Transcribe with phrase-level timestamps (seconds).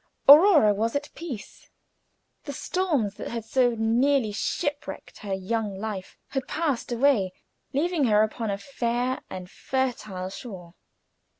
[0.27, 1.69] Aurora was at peace.
[2.45, 7.33] The storms that had so nearly shipwrecked her young life had passed away,
[7.71, 10.73] leaving her upon a fair and fertile shore.